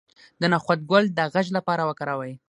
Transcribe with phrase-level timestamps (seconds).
[0.41, 2.33] د نخود ګل د غږ لپاره وکاروئ